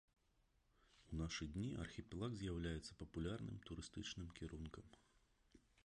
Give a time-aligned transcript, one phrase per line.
[1.09, 4.85] У нашы дні архіпелаг з'яўляецца папулярным турыстычным кірункам.